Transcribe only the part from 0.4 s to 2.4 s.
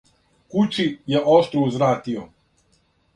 Кучи је оштро узвратио.